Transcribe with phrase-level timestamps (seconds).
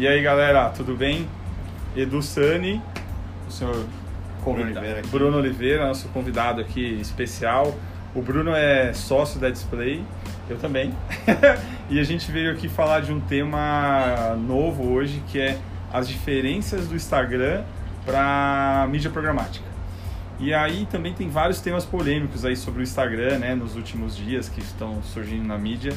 [0.00, 1.28] E aí galera, tudo bem?
[1.94, 2.80] Edu Sani,
[3.46, 3.84] o senhor
[4.42, 7.74] Bruno Oliveira, Bruno Oliveira, nosso convidado aqui especial.
[8.14, 10.02] O Bruno é sócio da Display,
[10.48, 10.94] eu também.
[11.90, 15.58] e a gente veio aqui falar de um tema novo hoje, que é
[15.92, 17.62] as diferenças do Instagram
[18.06, 19.68] para mídia programática.
[20.38, 24.48] E aí também tem vários temas polêmicos aí sobre o Instagram, né, nos últimos dias
[24.48, 25.92] que estão surgindo na mídia.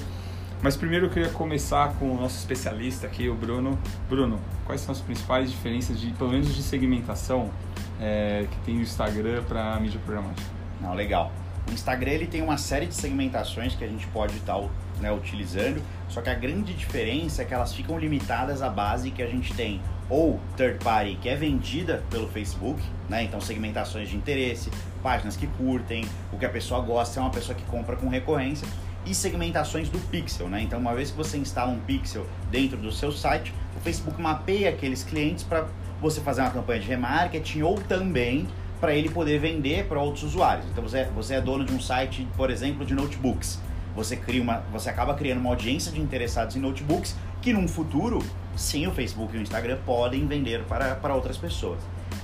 [0.64, 3.78] Mas primeiro eu queria começar com o nosso especialista aqui, o Bruno.
[4.08, 7.52] Bruno, quais são as principais diferenças, de, pelo menos de segmentação,
[8.00, 10.48] é, que tem o Instagram para a mídia programática?
[10.80, 11.34] Não, legal.
[11.70, 14.58] O Instagram ele tem uma série de segmentações que a gente pode estar
[15.02, 19.22] né, utilizando, só que a grande diferença é que elas ficam limitadas à base que
[19.22, 23.24] a gente tem ou third party que é vendida pelo Facebook, né?
[23.24, 24.70] Então segmentações de interesse,
[25.02, 28.68] páginas que curtem, o que a pessoa gosta é uma pessoa que compra com recorrência
[29.06, 30.62] e segmentações do pixel, né?
[30.62, 34.70] Então, uma vez que você instala um pixel dentro do seu site, o Facebook mapeia
[34.70, 35.66] aqueles clientes para
[36.02, 38.48] você fazer uma campanha de remarketing ou também
[38.80, 40.66] para ele poder vender para outros usuários.
[40.72, 43.60] Então, você, você é dono de um site, por exemplo, de notebooks.
[43.96, 48.24] Você cria uma, você acaba criando uma audiência de interessados em notebooks que num futuro,
[48.56, 51.80] sim, o Facebook e o Instagram podem vender para, para outras pessoas.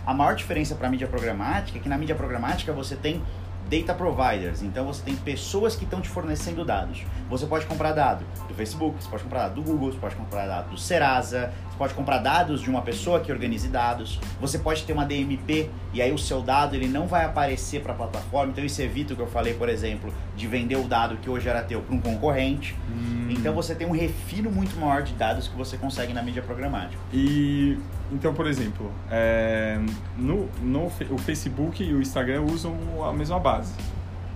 [0.05, 3.21] A maior diferença para a mídia programática é que na mídia programática você tem
[3.69, 4.61] data providers.
[4.63, 7.03] Então você tem pessoas que estão te fornecendo dados.
[7.29, 10.47] Você pode comprar dado do Facebook, você pode comprar dado do Google, você pode comprar
[10.47, 14.19] dado do Serasa, pode comprar dados de uma pessoa que organize dados.
[14.41, 17.93] Você pode ter uma DMP e aí o seu dado ele não vai aparecer para
[17.93, 18.51] a plataforma.
[18.51, 21.47] Então isso evita o que eu falei, por exemplo, de vender o dado que hoje
[21.47, 22.75] era teu para um concorrente.
[22.91, 23.29] Hum.
[23.29, 27.01] Então você tem um refino muito maior de dados que você consegue na mídia programática.
[27.13, 27.77] E
[28.11, 29.79] então, por exemplo, é,
[30.17, 32.75] no, no o Facebook e o Instagram usam
[33.07, 33.73] a mesma base.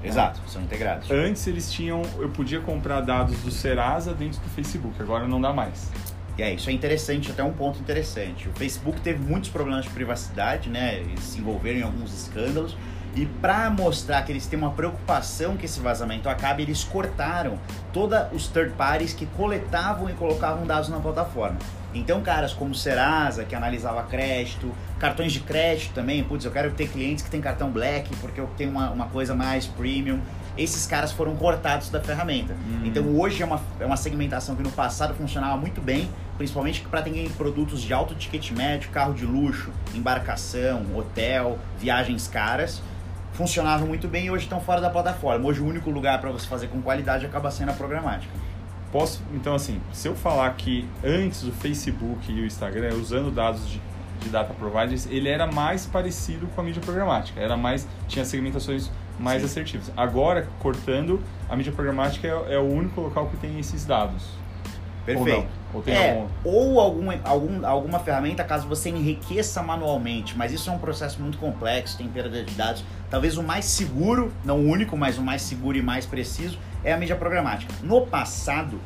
[0.02, 1.10] Exato, são integrados.
[1.10, 5.54] Antes eles tinham, eu podia comprar dados do Serasa dentro do Facebook, agora não dá
[5.54, 5.90] mais.
[6.38, 8.50] E é, isso é interessante, até um ponto interessante.
[8.50, 10.96] O Facebook teve muitos problemas de privacidade, né?
[10.96, 12.76] Eles se envolveram em alguns escândalos.
[13.16, 17.60] E para mostrar que eles têm uma preocupação que esse vazamento acabe, eles cortaram
[17.92, 21.58] todos os third parties que coletavam e colocavam dados na plataforma.
[21.94, 26.90] Então, caras como Serasa, que analisava crédito, cartões de crédito também, putz, eu quero ter
[26.90, 30.20] clientes que têm cartão Black porque eu tenho uma, uma coisa mais premium.
[30.58, 32.54] Esses caras foram cortados da ferramenta.
[32.54, 32.82] Hum.
[32.86, 37.02] Então, hoje é uma, é uma segmentação que no passado funcionava muito bem, principalmente para
[37.02, 42.82] ter produtos de alto ticket médio, carro de luxo, embarcação, hotel, viagens caras
[43.34, 45.46] funcionavam muito bem e hoje estão fora da plataforma.
[45.46, 48.32] Hoje o único lugar para você fazer com qualidade acaba sendo a programática.
[48.92, 53.68] Posso, então assim, se eu falar que antes o Facebook e o Instagram, usando dados
[53.68, 53.82] de,
[54.22, 58.92] de data providers, ele era mais parecido com a mídia programática, era mais tinha segmentações
[59.20, 59.48] mais Sim.
[59.48, 59.92] assertivas.
[59.96, 64.24] Agora, cortando, a mídia programática é, é o único local que tem esses dados.
[65.06, 65.48] Perfeito.
[65.74, 66.30] Ou, ou, é, algum...
[66.44, 71.38] ou algum, algum, alguma ferramenta caso você enriqueça manualmente, mas isso é um processo muito
[71.38, 72.84] complexo, tem perda de dados.
[73.10, 76.94] Talvez o mais seguro, não o único, mas o mais seguro e mais preciso é
[76.94, 77.74] a mídia programática.
[77.84, 78.80] No passado,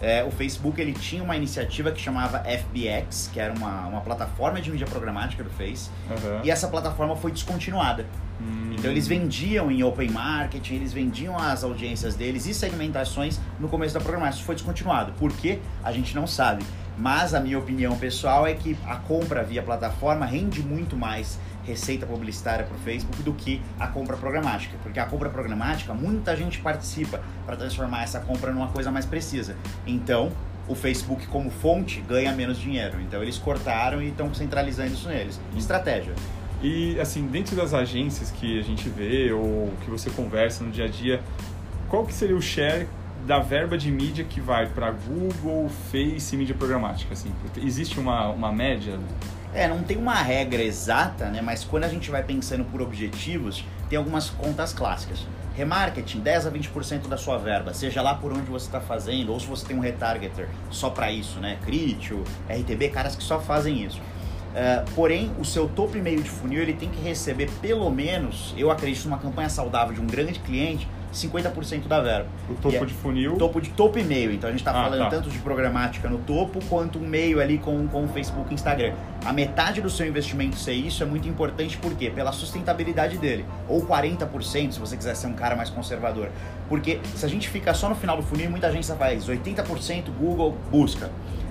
[0.00, 4.60] é, o Facebook ele tinha uma iniciativa que chamava FBX, que era uma, uma plataforma
[4.60, 6.40] de mídia programática do Face, uhum.
[6.44, 8.06] e essa plataforma foi descontinuada.
[8.40, 8.74] Hum.
[8.78, 13.94] Então eles vendiam em open marketing, eles vendiam as audiências deles e segmentações no começo
[13.94, 14.38] da programação.
[14.38, 15.12] Isso foi descontinuado.
[15.18, 15.58] Por quê?
[15.82, 16.64] A gente não sabe.
[16.96, 22.06] Mas a minha opinião pessoal é que a compra via plataforma rende muito mais receita
[22.06, 24.76] publicitária para o Facebook do que a compra programática.
[24.82, 29.54] Porque a compra programática, muita gente participa para transformar essa compra numa coisa mais precisa.
[29.86, 30.32] Então,
[30.66, 33.00] o Facebook como fonte ganha menos dinheiro.
[33.00, 35.40] Então eles cortaram e estão centralizando isso neles.
[35.56, 36.14] Estratégia.
[36.62, 40.86] E assim, dentro das agências que a gente vê ou que você conversa no dia
[40.86, 41.20] a dia,
[41.88, 42.86] qual que seria o share
[43.26, 47.12] da verba de mídia que vai para Google, Face e mídia programática?
[47.12, 48.98] Assim, existe uma, uma média?
[49.54, 51.40] É, não tem uma regra exata, né?
[51.40, 55.26] Mas quando a gente vai pensando por objetivos, tem algumas contas clássicas.
[55.54, 59.40] Remarketing, 10 a 20% da sua verba, seja lá por onde você está fazendo, ou
[59.40, 61.58] se você tem um retargeter só para isso, né?
[61.64, 63.98] Critio, RTB, caras que só fazem isso.
[63.98, 68.54] Uh, porém, o seu topo e meio de funil ele tem que receber pelo menos,
[68.56, 72.28] eu acredito numa campanha saudável de um grande cliente, 50% da verba.
[72.48, 73.36] O topo é, de funil?
[73.36, 74.32] Topo de topo e meio.
[74.32, 75.10] Então a gente está ah, falando tá.
[75.10, 78.94] tanto de programática no topo quanto um meio ali com, com o Facebook e Instagram.
[79.24, 82.10] A metade do seu investimento ser isso é muito importante, por quê?
[82.10, 83.44] Pela sustentabilidade dele.
[83.68, 86.30] Ou 40% se você quiser ser um cara mais conservador.
[86.68, 90.56] Porque se a gente fica só no final do funil, muita gente faz 80% Google
[90.70, 91.10] busca.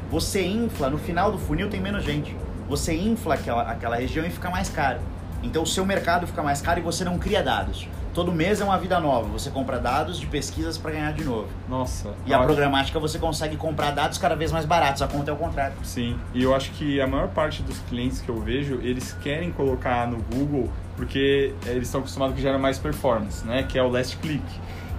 [0.09, 2.35] Você infla, no final do funil tem menos gente
[2.67, 4.99] você infla aquela, aquela região e fica mais caro.
[5.41, 7.87] Então o seu mercado fica mais caro e você não cria dados.
[8.17, 9.27] Todo mês é uma vida nova.
[9.27, 11.47] Você compra dados de pesquisas para ganhar de novo.
[11.69, 12.15] Nossa.
[12.25, 15.03] E a programática você consegue comprar dados cada vez mais baratos.
[15.03, 15.75] A conta é o contrário.
[15.83, 16.17] Sim.
[16.33, 20.07] E eu acho que a maior parte dos clientes que eu vejo, eles querem colocar
[20.07, 23.61] no Google porque eles estão acostumados que gera mais performance, né?
[23.61, 24.43] Que é o last click.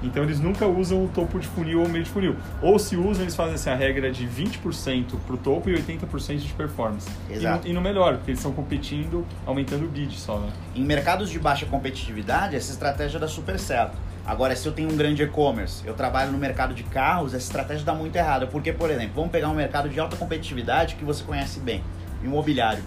[0.03, 2.37] Então eles nunca usam o topo de funil ou o meio de funil.
[2.63, 6.37] Ou se usam, eles fazem assim, a regra de 20% para o topo e 80%
[6.39, 7.09] de performance.
[7.31, 7.67] Exato.
[7.67, 10.51] E, no, e no melhor, porque eles estão competindo, aumentando o bid só, né?
[10.75, 13.97] Em mercados de baixa competitividade, essa estratégia dá super certo.
[14.25, 17.85] Agora, se eu tenho um grande e-commerce, eu trabalho no mercado de carros, essa estratégia
[17.85, 18.47] dá muito errada.
[18.47, 21.83] Porque, por exemplo, vamos pegar um mercado de alta competitividade que você conhece bem,
[22.23, 22.83] imobiliário.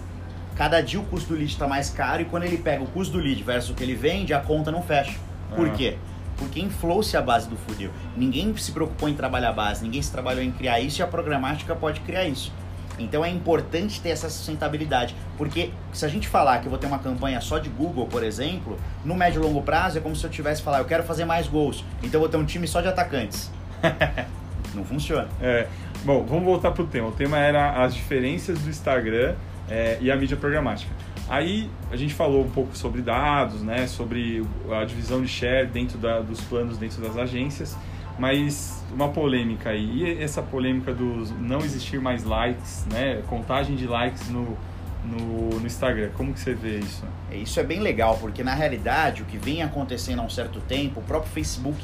[0.54, 3.14] Cada dia o custo do lead está mais caro e quando ele pega o custo
[3.14, 5.18] do lead versus o que ele vende, a conta não fecha.
[5.56, 5.70] Por Ah.
[5.70, 5.96] quê?
[6.42, 7.90] Porque inflou-se a base do funil.
[8.16, 11.06] Ninguém se preocupou em trabalhar a base, ninguém se trabalhou em criar isso e a
[11.06, 12.52] programática pode criar isso.
[12.98, 16.88] Então é importante ter essa sustentabilidade, porque se a gente falar que eu vou ter
[16.88, 20.24] uma campanha só de Google, por exemplo, no médio e longo prazo é como se
[20.24, 22.80] eu tivesse falar, eu quero fazer mais gols, então eu vou ter um time só
[22.80, 23.50] de atacantes.
[24.74, 25.28] Não funciona.
[25.40, 25.68] É,
[26.04, 27.08] bom, vamos voltar pro tema.
[27.08, 29.36] O tema era as diferenças do Instagram
[29.70, 30.92] é, e a mídia programática.
[31.32, 35.96] Aí a gente falou um pouco sobre dados, né, sobre a divisão de share dentro
[35.96, 37.74] da, dos planos dentro das agências,
[38.18, 40.02] mas uma polêmica aí.
[40.02, 44.58] E essa polêmica dos não existir mais likes, né, contagem de likes no,
[45.06, 46.10] no, no Instagram.
[46.18, 47.02] Como que você vê isso?
[47.30, 50.60] É, Isso é bem legal, porque na realidade o que vem acontecendo há um certo
[50.60, 51.82] tempo, o próprio Facebook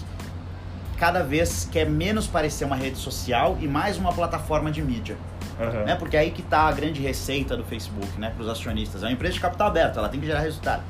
[0.99, 5.17] cada vez quer menos parecer uma rede social e mais uma plataforma de mídia.
[5.61, 5.85] Aham.
[5.85, 5.95] né?
[5.97, 8.31] Porque é aí que está a grande receita do Facebook, né?
[8.31, 9.03] Para os acionistas.
[9.03, 10.83] É uma empresa de capital aberto, ela tem que gerar resultado.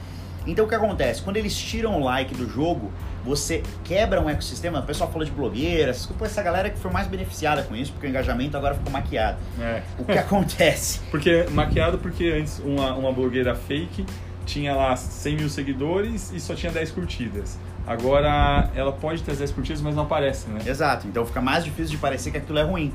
[0.47, 1.21] Então o que acontece?
[1.23, 2.91] Quando eles tiram o like do jogo,
[3.25, 4.81] você quebra um ecossistema.
[4.81, 8.07] O pessoal falou de blogueiras, desculpa essa galera que foi mais beneficiada com isso, porque
[8.07, 9.39] o engajamento agora ficou maquiado.
[9.61, 9.83] É.
[9.99, 11.01] O que acontece?
[11.11, 14.07] Porque maquiado porque antes uma, uma blogueira fake
[14.47, 17.59] tinha lá 100 mil seguidores e só tinha 10 curtidas.
[17.89, 20.61] Agora ela pode 10 curtidas, mas não aparece, né?
[20.67, 22.93] Exato, então fica mais difícil de parecer que aquilo é ruim.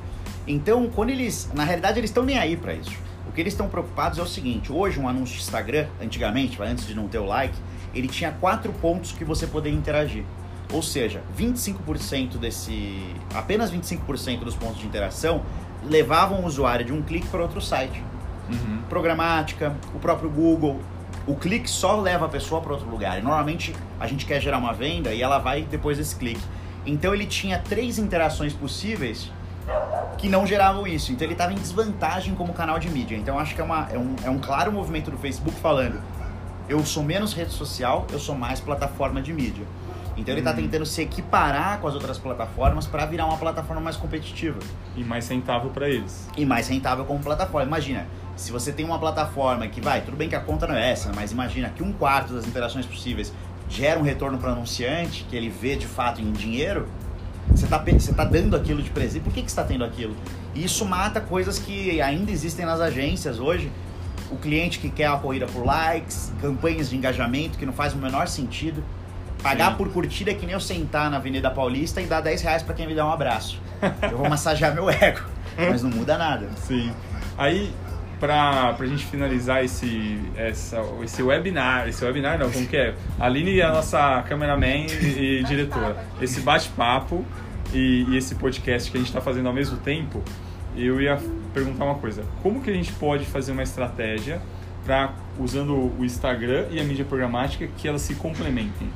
[0.48, 2.96] Então, quando eles, na realidade, eles estão nem aí para isso.
[3.28, 6.86] O que eles estão preocupados é o seguinte: hoje, um anúncio de Instagram, antigamente, antes
[6.86, 7.58] de não ter o like,
[7.96, 10.24] ele tinha quatro pontos que você poderia interagir.
[10.72, 13.16] Ou seja, 25% desse.
[13.34, 15.42] apenas 25% dos pontos de interação
[15.84, 18.04] levavam o usuário de um clique para outro site.
[18.50, 18.82] Uhum.
[18.90, 20.80] Programática, o próprio Google.
[21.26, 23.18] O clique só leva a pessoa para outro lugar.
[23.18, 26.42] E normalmente a gente quer gerar uma venda e ela vai depois desse clique.
[26.86, 29.32] Então ele tinha três interações possíveis
[30.18, 31.12] que não geravam isso.
[31.14, 33.16] Então ele estava em desvantagem como canal de mídia.
[33.16, 36.02] Então acho que é, uma, é, um, é um claro movimento do Facebook falando:
[36.68, 39.66] eu sou menos rede social, eu sou mais plataforma de mídia.
[40.18, 40.56] Então ele está Hum.
[40.58, 44.60] tentando se equiparar com as outras plataformas para virar uma plataforma mais competitiva
[44.96, 46.30] E mais rentável para eles.
[46.38, 47.66] e mais rentável como plataforma.
[47.66, 50.92] Imagina, se você tem uma plataforma que vai, tudo bem que a conta não é
[50.92, 53.34] essa, mas imagina que um quarto das interações possíveis
[53.70, 56.88] gera um retorno para o anunciante, que ele vê de fato em dinheiro,
[57.50, 59.24] você está você tá dando aquilo de presente.
[59.24, 60.16] Por que, que você está tendo aquilo?
[60.56, 63.72] E isso mata coisas que ainda existem nas agências hoje.
[64.32, 67.98] O cliente que quer a corrida por likes, campanhas de engajamento que não faz o
[67.98, 68.84] menor sentido.
[69.42, 69.78] Pagar Sim.
[69.78, 72.74] por curtida é que nem eu sentar na Avenida Paulista e dar 10 reais para
[72.74, 73.62] quem me dá um abraço.
[74.10, 75.20] Eu vou massagear meu ego,
[75.58, 76.48] mas não muda nada.
[76.56, 76.94] Sim.
[77.38, 77.74] Aí,
[78.24, 82.96] pra, pra gente finalizar esse, essa, esse webinar, esse webinar não, como que é?
[83.20, 86.06] A Aline é a nossa cameraman e, e diretora.
[86.22, 87.26] Esse bate-papo
[87.74, 90.24] e, e esse podcast que a gente está fazendo ao mesmo tempo,
[90.74, 91.20] eu ia
[91.54, 92.24] perguntar uma coisa.
[92.42, 94.42] Como que a gente pode fazer uma estratégia
[94.86, 98.88] para usando o Instagram e a mídia programática que elas se complementem?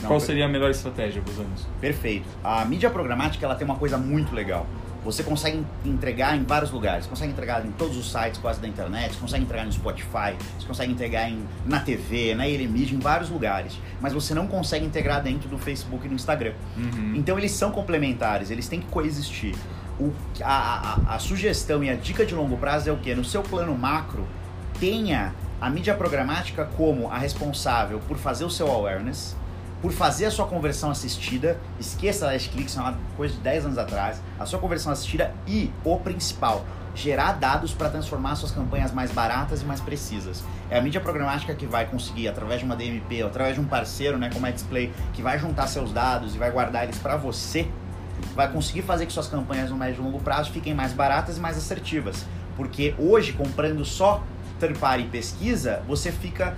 [0.00, 1.68] Não, Qual seria a melhor estratégia usando isso?
[1.82, 2.26] Perfeito.
[2.42, 4.66] A mídia programática ela tem uma coisa muito legal.
[5.04, 7.04] Você consegue entregar em vários lugares.
[7.04, 9.14] Você consegue entregar em todos os sites quase da internet.
[9.14, 10.36] Você consegue entregar no Spotify.
[10.58, 13.78] Você consegue entregar em, na TV, na Media, em vários lugares.
[14.00, 16.52] Mas você não consegue integrar dentro do Facebook e do Instagram.
[16.76, 17.14] Uhum.
[17.16, 19.54] Então eles são complementares, eles têm que coexistir.
[19.98, 23.14] O, a, a, a sugestão e a dica de longo prazo é o que?
[23.14, 24.26] No seu plano macro,
[24.78, 29.36] tenha a mídia programática como a responsável por fazer o seu awareness,
[29.80, 33.66] por fazer a sua conversão assistida, esqueça a click, isso é uma coisa de 10
[33.66, 38.92] anos atrás, a sua conversão assistida e o principal, gerar dados para transformar suas campanhas
[38.92, 40.44] mais baratas e mais precisas.
[40.68, 44.18] É a mídia programática que vai conseguir, através de uma DMP, através de um parceiro,
[44.18, 47.68] né, como a Display, que vai juntar seus dados e vai guardar eles para você,
[48.34, 51.40] vai conseguir fazer que suas campanhas no médio e longo prazo fiquem mais baratas e
[51.40, 52.26] mais assertivas.
[52.56, 54.22] Porque hoje, comprando só
[54.58, 56.54] third party pesquisa, você fica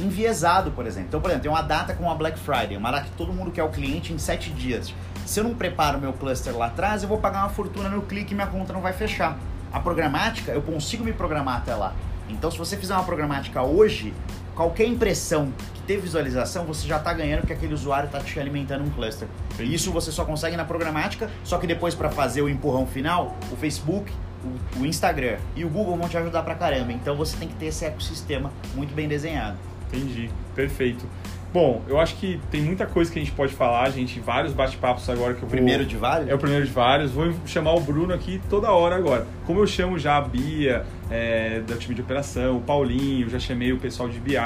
[0.00, 1.08] enviesado, por exemplo.
[1.08, 3.50] Então, por exemplo, tem uma data como a Black Friday, uma data que todo mundo
[3.50, 4.94] quer o cliente em sete dias.
[5.26, 8.32] Se eu não preparo meu cluster lá atrás, eu vou pagar uma fortuna no clique
[8.32, 9.38] e minha conta não vai fechar.
[9.72, 11.92] A programática, eu consigo me programar até lá.
[12.28, 14.14] Então, se você fizer uma programática hoje,
[14.54, 18.84] qualquer impressão que teve visualização, você já está ganhando porque aquele usuário está te alimentando
[18.84, 19.28] um cluster.
[19.60, 23.56] Isso você só consegue na programática, só que depois para fazer o empurrão final, o
[23.56, 24.12] Facebook,
[24.44, 26.92] o, o Instagram e o Google vão te ajudar pra caramba.
[26.92, 29.56] Então você tem que ter esse ecossistema muito bem desenhado.
[29.92, 31.06] Entendi, perfeito.
[31.50, 34.20] Bom, eu acho que tem muita coisa que a gente pode falar, gente.
[34.20, 35.50] Vários bate-papos agora que eu vou...
[35.50, 36.28] Primeiro de vários?
[36.28, 37.10] É o primeiro de vários.
[37.10, 39.26] Vou chamar o Bruno aqui toda hora agora.
[39.46, 43.72] Como eu chamo já a Bia, é, da time de operação, o Paulinho, já chamei
[43.72, 44.36] o pessoal de BI.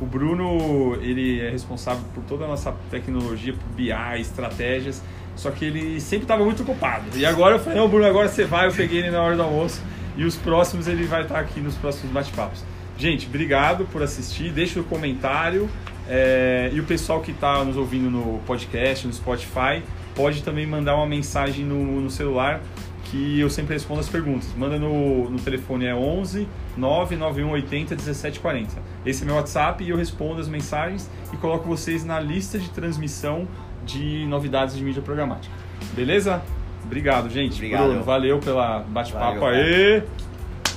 [0.00, 5.02] O Bruno, ele é responsável por toda a nossa tecnologia, por BI, estratégias.
[5.36, 7.04] Só que ele sempre estava muito ocupado.
[7.14, 8.68] E agora eu falei, não, Bruno, agora você vai.
[8.68, 9.82] Eu peguei ele na hora do almoço.
[10.16, 12.64] E os próximos ele vai estar aqui nos próximos bate-papos.
[12.98, 14.50] Gente, obrigado por assistir.
[14.50, 15.70] Deixa o comentário.
[16.08, 19.82] É, e o pessoal que está nos ouvindo no podcast, no Spotify,
[20.16, 22.60] pode também mandar uma mensagem no, no celular
[23.04, 24.48] que eu sempre respondo as perguntas.
[24.56, 28.82] Manda no, no telefone é 11 99180 1740.
[29.06, 32.68] Esse é meu WhatsApp e eu respondo as mensagens e coloco vocês na lista de
[32.70, 33.46] transmissão
[33.84, 35.54] de novidades de mídia programática.
[35.94, 36.42] Beleza?
[36.84, 37.54] Obrigado, gente.
[37.54, 37.86] Obrigado.
[37.86, 40.02] Bruno, valeu pela bate-papo aí.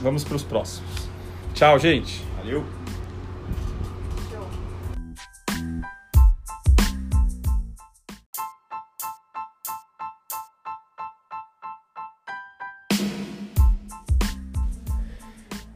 [0.02, 1.01] Vamos para os próximos.
[1.62, 2.24] Tchau, gente.
[2.38, 2.66] Valeu.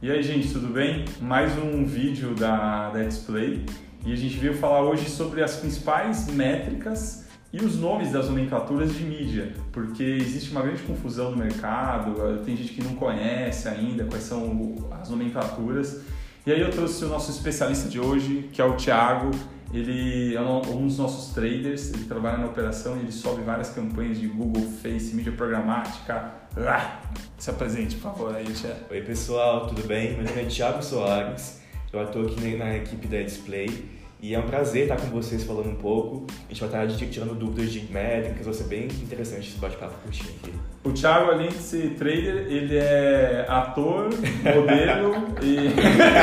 [0.02, 1.04] E aí, gente, tudo bem?
[1.20, 3.64] Mais um vídeo da, da Display
[4.04, 8.94] e a gente veio falar hoje sobre as principais métricas e os nomes das nomenclaturas
[8.94, 14.04] de mídia, porque existe uma grande confusão no mercado, tem gente que não conhece ainda
[14.04, 16.02] quais são as nomenclaturas.
[16.44, 19.30] E aí eu trouxe o nosso especialista de hoje, que é o Thiago.
[19.72, 24.18] Ele é um dos nossos traders, ele trabalha na operação e ele sobe várias campanhas
[24.18, 26.32] de Google, Face, mídia programática.
[26.56, 27.00] Ah,
[27.36, 28.80] se apresente, por favor, aí, Thiago.
[28.90, 30.14] Oi pessoal, tudo bem?
[30.14, 31.60] Meu nome é Thiago Soares,
[31.92, 35.68] eu atuo aqui na equipe da Display e é um prazer estar com vocês falando
[35.68, 36.26] um pouco.
[36.48, 40.30] A gente vai estar tirando dúvidas de métricas, vai ser bem interessante esse bate-papo curtinho
[40.42, 40.52] aqui.
[40.84, 44.08] O Thiago, além de ser trader, ele é ator,
[44.54, 45.70] modelo e...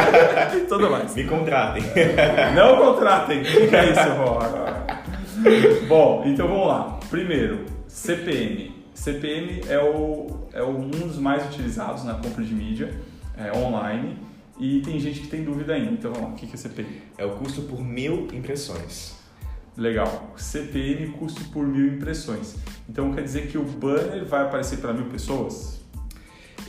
[0.68, 1.14] tudo mais.
[1.14, 1.84] Me contratem.
[2.56, 3.42] Não contratem.
[3.42, 4.40] O que é isso, Rô?
[5.88, 7.00] Bom, então vamos lá.
[7.10, 8.74] Primeiro, CPM.
[8.94, 12.94] CPM é, o, é um dos mais utilizados na compra de mídia
[13.38, 14.18] é, online
[14.64, 15.92] e tem gente que tem dúvida ainda.
[15.92, 17.02] Então vamos lá, o que é CPM?
[17.18, 19.16] É o custo por mil impressões.
[19.76, 20.34] Legal.
[20.38, 22.56] CPM, custo por mil impressões.
[22.88, 25.82] Então quer dizer que o banner vai aparecer para mil pessoas?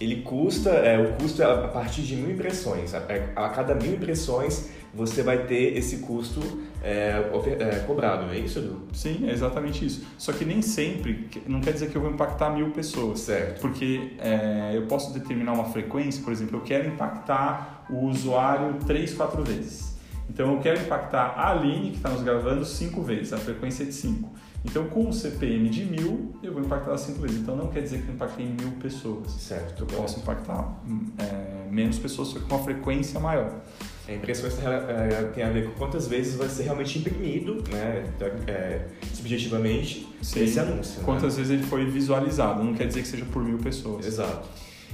[0.01, 2.95] Ele custa, é, o custo é a partir de mil impressões.
[2.95, 6.41] A, é, a cada mil impressões você vai ter esse custo
[6.83, 7.23] é,
[7.59, 8.83] é, cobrado, é isso, Edu?
[8.93, 10.07] Sim, é exatamente isso.
[10.19, 13.21] Só que nem sempre, não quer dizer que eu vou impactar mil pessoas.
[13.21, 13.61] Certo.
[13.61, 19.15] Porque é, eu posso determinar uma frequência, por exemplo, eu quero impactar o usuário três,
[19.15, 19.95] quatro vezes.
[20.29, 23.87] Então eu quero impactar a Aline, que está nos gravando, cinco vezes, a frequência é
[23.87, 24.31] de cinco.
[24.65, 27.37] Então, com o CPM de mil, eu vou impactar cinco vezes.
[27.37, 29.31] Então, não quer dizer que eu impactei mil pessoas.
[29.33, 29.83] Certo.
[29.83, 30.83] Eu posso impactar
[31.19, 33.61] é, menos pessoas, só que com uma frequência maior.
[34.07, 38.05] A impressão é, tem a ver com quantas vezes vai ser realmente imprimido, né,
[38.47, 40.45] é, subjetivamente, Sim.
[40.45, 40.99] esse anúncio.
[40.99, 41.05] Né?
[41.05, 41.43] Quantas né?
[41.43, 44.07] vezes ele foi visualizado, não quer dizer que seja por mil pessoas.
[44.07, 44.47] Exato.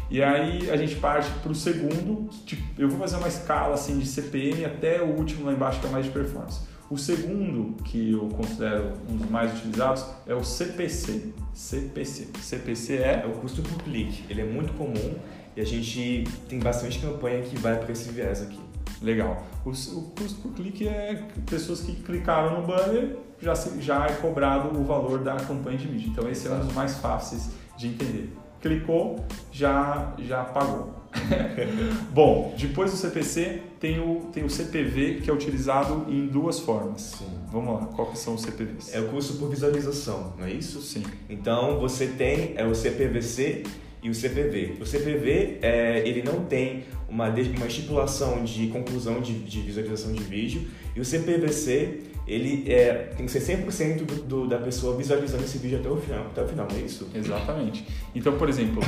[0.09, 3.99] E aí a gente parte para o segundo, tipo, eu vou fazer uma escala assim
[3.99, 6.61] de CPM até o último lá embaixo que é mais de performance.
[6.91, 11.33] O segundo, que eu considero um dos mais utilizados, é o CPC.
[11.55, 12.29] CPC.
[12.41, 13.23] CPC é...
[13.25, 14.25] É o custo por clique.
[14.29, 15.15] Ele é muito comum
[15.57, 18.59] e a gente tem bastante campanha que vai para esse viés aqui.
[19.03, 19.43] Legal.
[19.65, 24.79] O, o, custo por clique é pessoas que clicaram no banner, já, já é cobrado
[24.79, 26.09] o valor da campanha de mídia.
[26.09, 28.33] Então esse é um dos mais fáceis de entender.
[28.61, 31.01] Clicou, já, já pagou.
[32.13, 37.01] Bom, depois do CPC tem o, tem o CPV que é utilizado em duas formas.
[37.01, 37.27] Sim.
[37.51, 38.95] Vamos lá, quais são os CPVs?
[38.95, 40.81] É o custo por visualização, não é isso?
[40.83, 41.03] Sim.
[41.29, 43.65] Então você tem é o CPVC
[44.03, 44.77] e o CPV.
[44.81, 50.23] O CPV é, ele não tem uma, uma estipulação de conclusão de, de visualização de
[50.23, 50.63] vídeo
[50.97, 55.59] e o CPVC ele é, tem que ser 100% do, do, da pessoa visualizando esse
[55.59, 57.09] vídeo até o final, até o final, não é isso?
[57.15, 57.85] Exatamente.
[58.15, 58.81] Então, por exemplo,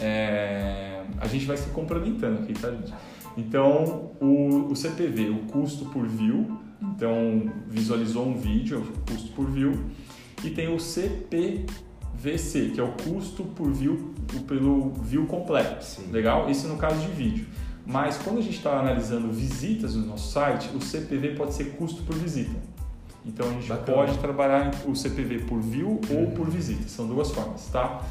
[0.00, 2.94] é, a gente vai se complementando aqui, tá, gente?
[3.36, 9.72] Então, o, o CPV, o custo por view, então visualizou um vídeo, custo por view,
[10.44, 11.66] e tem o CP
[12.18, 14.14] VC, que é o custo por view,
[14.46, 15.84] pelo view completo.
[15.84, 16.10] Sim.
[16.10, 16.48] Legal?
[16.50, 17.46] Isso no caso de vídeo.
[17.86, 22.02] Mas quando a gente está analisando visitas no nosso site, o CPV pode ser custo
[22.02, 22.56] por visita.
[23.26, 23.96] Então a gente Bacana.
[23.98, 28.02] pode trabalhar o CPV por view ou por visita, são duas formas, tá?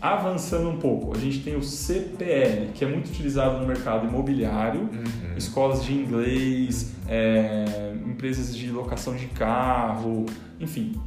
[0.00, 4.80] Avançando um pouco, a gente tem o CPL, que é muito utilizado no mercado imobiliário,
[4.82, 5.36] Uhum.
[5.36, 10.26] escolas de inglês, é, empresas de locação de carro,
[10.60, 11.00] enfim.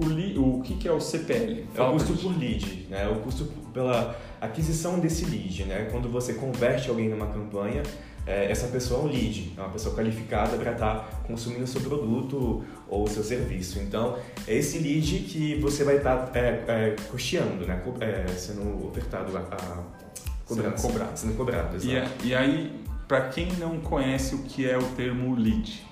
[0.00, 1.66] O, li, o que, que é o CPL?
[1.74, 3.08] É o custo por lead, né?
[3.08, 5.88] O custo pela aquisição desse lead, né?
[5.90, 7.82] Quando você converte alguém numa campanha,
[8.26, 11.80] é, essa pessoa é um lead, é uma pessoa qualificada para estar consumindo o seu
[11.80, 13.78] produto ou o seu serviço.
[13.80, 17.80] Então, é esse lead que você vai estar é, é, custeando, né?
[17.84, 19.82] Co- é, sendo ofertado a, a
[20.46, 20.76] cobrança.
[20.76, 21.16] Sendo cobrado.
[21.18, 22.12] Sendo cobrado, E, exato.
[22.22, 25.87] a- e aí, para quem não conhece o que é o termo lead,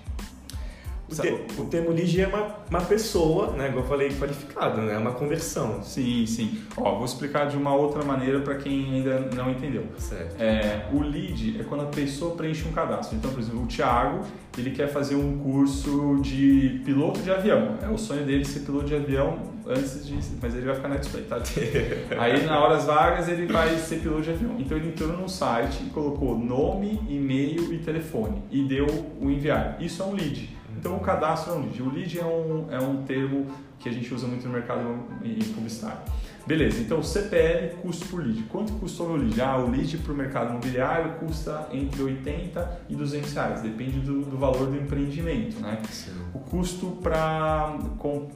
[1.10, 3.68] O, te- o termo lead é uma, uma pessoa, né?
[3.68, 4.94] Igual eu falei, qualificada, né?
[4.94, 5.80] É uma conversão.
[5.82, 6.58] Sim, sim.
[6.76, 9.84] Ó, vou explicar de uma outra maneira para quem ainda não entendeu.
[9.98, 10.34] Certo.
[10.40, 13.16] É, o lead é quando a pessoa preenche um cadastro.
[13.16, 14.22] Então, por exemplo, o Thiago,
[14.58, 17.76] ele quer fazer um curso de piloto de avião.
[17.82, 20.14] É o sonho dele ser piloto de avião antes de...
[20.42, 21.36] Mas ele vai ficar na display, tá?
[22.18, 24.56] Aí, na horas vagas, ele vai ser piloto de avião.
[24.58, 28.42] Então, ele entrou no site e colocou nome, e-mail e telefone.
[28.50, 28.86] E deu
[29.20, 29.76] o enviar.
[29.80, 30.56] Isso é um lead.
[30.78, 31.82] Então, o cadastro é um lead.
[31.82, 33.46] O lead é um, é um termo
[33.78, 34.80] que a gente usa muito no mercado
[35.22, 36.00] em publicitário.
[36.46, 38.44] Beleza, então CPL, custo por lead.
[38.44, 39.40] Quanto custou o lead?
[39.40, 44.22] Ah, o lead para o mercado imobiliário custa entre 80 e 200 reais, depende do,
[44.22, 45.82] do valor do empreendimento, né?
[45.90, 46.12] Sim.
[46.32, 47.76] O custo para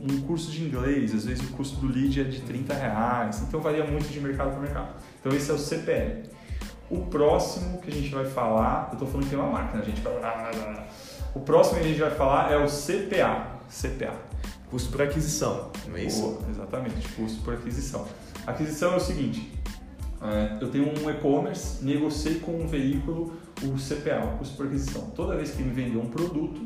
[0.00, 3.60] um curso de inglês, às vezes o custo do lead é de 30 reais, então
[3.60, 4.88] varia muito de mercado para mercado.
[5.20, 6.30] Então esse é o CPL.
[6.90, 10.02] O próximo que a gente vai falar, eu estou falando que tem uma máquina, gente.
[11.34, 13.58] O próximo que a gente vai falar é o CPA.
[13.68, 14.14] CPA.
[14.70, 16.22] Custo por aquisição, não é isso?
[16.22, 18.06] Boa, exatamente, custo por aquisição.
[18.46, 19.52] Aquisição é o seguinte:
[20.22, 23.32] é, eu tenho um e-commerce, negociei com um veículo
[23.62, 25.10] o CPA, o custo por aquisição.
[25.10, 26.60] Toda vez que me vender um produto,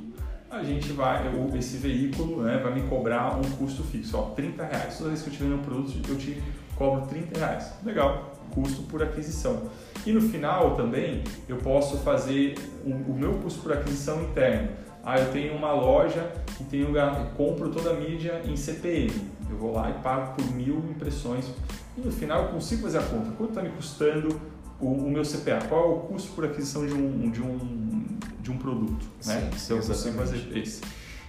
[0.50, 4.64] a gente vai, eu- esse veículo né, vai me cobrar um custo fixo, ó, 30
[4.64, 4.99] reais.
[4.99, 6.42] Toda vez que eu te vender um produto, eu te
[6.76, 7.73] cobro 30 reais.
[7.85, 9.63] Legal, custo por aquisição.
[10.07, 14.69] E no final também eu posso fazer o, o meu custo por aquisição interno.
[15.03, 19.13] Ah, eu tenho uma loja e tenho, ga- compro toda a mídia em CPM.
[19.51, 21.51] Eu vou lá e pago por mil impressões.
[21.97, 23.30] E no final eu consigo fazer a conta.
[23.37, 24.41] Quanto está me custando
[24.80, 25.59] o, o meu CPA?
[25.69, 28.07] Qual é o custo por aquisição de um, de um,
[28.41, 29.07] de um produto?
[29.26, 29.50] né?
[29.52, 30.80] Sim, Então eu consigo fazer esse.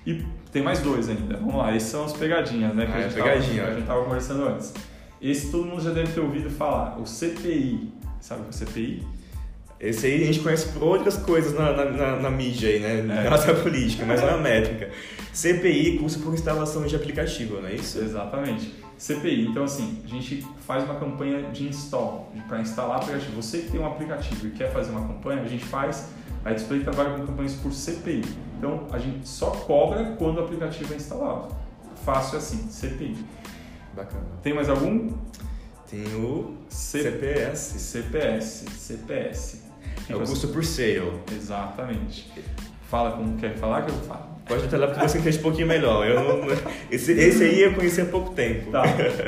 [0.07, 1.35] E tem mais dois ainda.
[1.37, 2.85] Vamos lá, esses são as pegadinhas, né?
[2.85, 4.73] Que Ah, a é gente pegadinha, tava, a gente estava conversando antes.
[5.31, 7.91] Esse todo mundo já deve ter ouvido falar, o CPI.
[8.19, 9.03] Sabe o que é o CPI?
[9.79, 13.01] Esse aí a gente conhece por outras coisas na, na, na- na mídia aí, né?
[13.01, 13.29] Na É.
[13.29, 14.89] nossa política, mas não é uma métrica.
[15.33, 17.99] CPI, custo por instalação de aplicativo, não é isso?
[17.99, 18.73] Exatamente.
[18.97, 19.47] CPI.
[19.47, 23.35] Então, assim, a gente faz uma campanha de install, para instalar aplicativo.
[23.41, 26.09] Você que tem um aplicativo e quer fazer uma campanha, a gente faz.
[26.45, 28.21] A Display trabalha com campanhas por CPI.
[28.57, 31.49] Então, a gente só cobra quando o aplicativo é instalado.
[32.05, 33.17] Fácil assim, CPI.
[33.95, 34.25] Bacana.
[34.43, 35.11] Tem mais algum?
[35.89, 38.65] Tem o C- CPS, CPS.
[38.77, 39.61] CPS.
[40.09, 41.11] é o custo por sale.
[41.35, 42.29] Exatamente.
[42.89, 44.35] Fala como quer falar que eu falo.
[44.47, 46.05] Pode lá porque você entende um pouquinho melhor.
[46.07, 46.47] Eu não-
[46.91, 48.71] esse, esse aí eu conheci há pouco tempo.
[48.71, 48.83] Tá.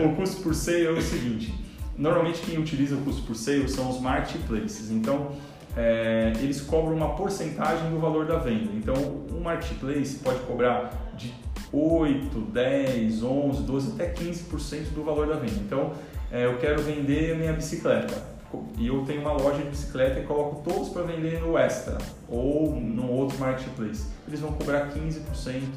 [0.05, 1.53] O custo por sale é o seguinte:
[1.97, 4.91] normalmente quem utiliza o custo por sale são os marketplaces.
[4.91, 5.31] Então,
[5.75, 8.69] é, eles cobram uma porcentagem do valor da venda.
[8.75, 8.93] Então,
[9.31, 11.33] um marketplace pode cobrar de
[11.71, 15.59] 8, 10, 11, 12 até 15% do valor da venda.
[15.65, 15.93] Então,
[16.31, 18.37] é, eu quero vender minha bicicleta
[18.77, 21.97] e eu tenho uma loja de bicicleta e coloco todos para vender no Extra
[22.29, 24.05] ou num outro marketplace.
[24.27, 25.21] Eles vão cobrar 15%,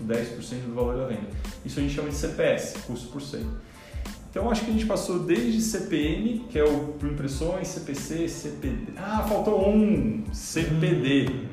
[0.06, 1.26] 10% do valor da venda.
[1.64, 3.46] Isso a gente chama de CPS, custo por sale.
[4.30, 8.92] Então acho que a gente passou desde CPM, que é o por impressões, CPC, CPD.
[8.96, 11.48] Ah, faltou um, CPD.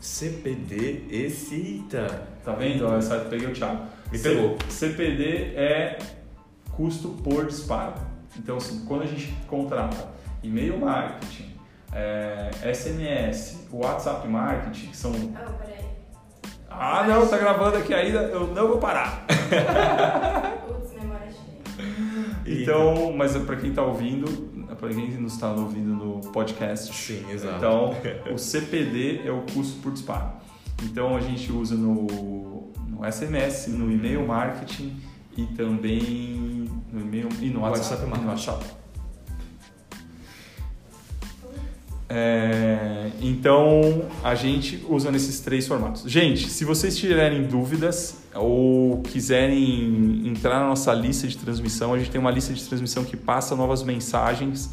[0.00, 1.54] CPD, esse.
[1.54, 2.26] Eita.
[2.44, 2.86] Tá vendo?
[2.86, 3.82] Ó, essa peguei o Thiago.
[4.10, 4.56] Me C- pegou.
[4.68, 5.98] CPD é
[6.72, 7.94] custo por disparo.
[8.38, 10.08] Então, assim, quando a gente contrata
[10.42, 11.50] e-mail marketing,
[11.92, 15.12] é, SMS, WhatsApp marketing, que são.
[15.34, 15.84] Ah, peraí.
[16.70, 19.26] Ah, não, tá gravando aqui ainda, eu não vou parar.
[20.66, 22.62] Putz, memória cheia.
[22.62, 24.49] Então, mas para quem tá ouvindo,
[24.80, 27.56] para quem nos está ouvindo no podcast, Sim, exato.
[27.58, 27.94] Então,
[28.32, 30.32] o CPD é o custo por disparo.
[30.82, 34.98] Então, a gente usa no, no SMS, no e-mail marketing
[35.36, 38.06] e também no e-mail e no WhatsApp.
[38.26, 38.79] WhatsApp
[42.12, 46.02] É, então, a gente usa nesses três formatos.
[46.10, 52.10] Gente, se vocês tiverem dúvidas ou quiserem entrar na nossa lista de transmissão, a gente
[52.10, 54.70] tem uma lista de transmissão que passa novas mensagens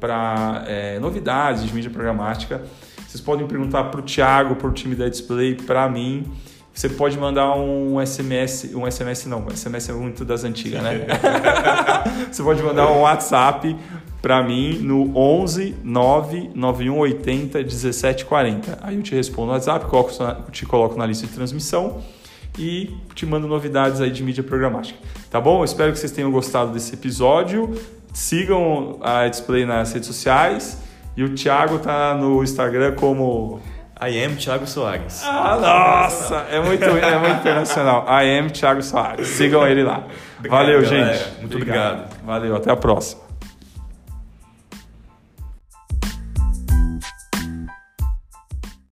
[0.00, 0.64] para
[1.00, 2.60] novidades de mídia programática.
[3.06, 6.26] Vocês podem perguntar para o Thiago, para o time da Display, para mim.
[6.72, 11.06] você pode mandar um SMS, um SMS não, SMS é muito das antigas, né?
[12.30, 13.76] você pode mandar um WhatsApp
[14.20, 18.78] para mim no 11 99180 1740.
[18.82, 19.86] Aí eu te respondo no WhatsApp,
[20.50, 22.02] te coloco na lista de transmissão
[22.58, 24.98] e te mando novidades aí de mídia programática.
[25.30, 25.60] Tá bom?
[25.60, 27.74] Eu espero que vocês tenham gostado desse episódio.
[28.12, 30.82] Sigam a Display nas redes sociais.
[31.16, 33.60] E o Thiago tá no Instagram como.
[34.02, 35.22] I am Thiago Soares.
[35.22, 36.46] Ah, nossa!
[36.50, 38.06] É muito, é muito internacional.
[38.08, 39.28] I am Thiago Soares.
[39.28, 40.06] Sigam ele lá.
[40.38, 41.12] Obrigado, Valeu, galera.
[41.12, 41.40] gente.
[41.40, 42.16] Muito obrigado.
[42.24, 43.29] Valeu, até a próxima.